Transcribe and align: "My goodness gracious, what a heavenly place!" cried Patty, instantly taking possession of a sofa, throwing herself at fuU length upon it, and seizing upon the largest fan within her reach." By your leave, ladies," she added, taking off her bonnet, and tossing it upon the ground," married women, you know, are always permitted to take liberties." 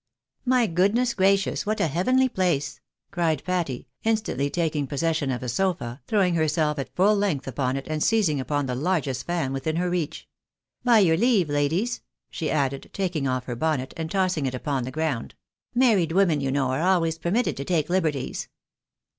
"My 0.55 0.65
goodness 0.65 1.13
gracious, 1.13 1.63
what 1.67 1.79
a 1.79 1.85
heavenly 1.85 2.27
place!" 2.27 2.79
cried 3.11 3.43
Patty, 3.43 3.87
instantly 4.03 4.49
taking 4.49 4.87
possession 4.87 5.29
of 5.29 5.43
a 5.43 5.47
sofa, 5.47 6.01
throwing 6.07 6.33
herself 6.33 6.79
at 6.79 6.95
fuU 6.95 7.15
length 7.15 7.47
upon 7.47 7.77
it, 7.77 7.85
and 7.87 8.01
seizing 8.01 8.39
upon 8.39 8.65
the 8.65 8.73
largest 8.73 9.27
fan 9.27 9.53
within 9.53 9.75
her 9.75 9.91
reach." 9.91 10.27
By 10.83 10.97
your 11.01 11.17
leave, 11.17 11.49
ladies," 11.49 12.01
she 12.31 12.49
added, 12.49 12.89
taking 12.93 13.27
off 13.27 13.45
her 13.45 13.55
bonnet, 13.55 13.93
and 13.95 14.09
tossing 14.09 14.47
it 14.47 14.55
upon 14.55 14.85
the 14.85 14.91
ground," 14.91 15.35
married 15.85 16.13
women, 16.13 16.41
you 16.41 16.51
know, 16.51 16.69
are 16.71 16.81
always 16.81 17.19
permitted 17.19 17.55
to 17.57 17.63
take 17.63 17.87
liberties." 17.87 18.47